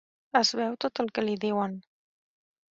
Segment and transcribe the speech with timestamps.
[0.39, 1.79] Es beu tot el que li diuen.